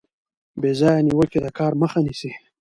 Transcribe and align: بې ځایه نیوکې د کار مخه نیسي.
بې 0.61 0.71
ځایه 0.79 1.05
نیوکې 1.05 1.39
د 1.41 1.47
کار 1.57 1.73
مخه 1.81 1.99
نیسي. 2.05 2.31